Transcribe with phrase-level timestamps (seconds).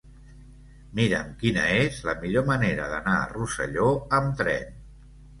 [0.99, 3.85] Mira'm quina és la millor manera d'anar a Rosselló
[4.21, 4.73] amb tren.